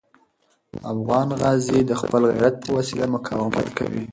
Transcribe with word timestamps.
افغان 0.93 1.27
غازي 1.41 1.79
د 1.85 1.91
خپل 2.01 2.21
غیرت 2.31 2.55
په 2.63 2.69
وسیله 2.77 3.05
مقاومت 3.15 3.67
کوي. 3.77 4.03